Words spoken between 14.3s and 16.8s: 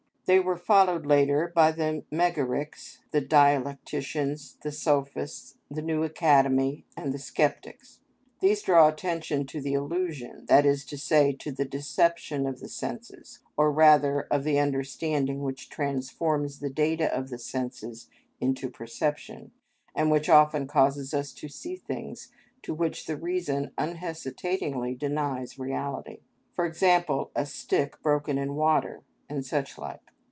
of the understanding which transforms the